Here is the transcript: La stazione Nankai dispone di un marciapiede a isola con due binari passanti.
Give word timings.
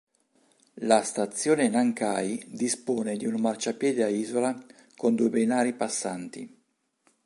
La 0.81 1.03
stazione 1.03 1.67
Nankai 1.67 2.43
dispone 2.47 3.17
di 3.17 3.27
un 3.27 3.39
marciapiede 3.39 4.03
a 4.03 4.07
isola 4.07 4.59
con 4.95 5.13
due 5.13 5.29
binari 5.29 5.73
passanti. 5.73 6.57